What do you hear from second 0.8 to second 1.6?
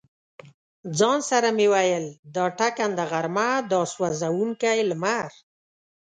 ځان سره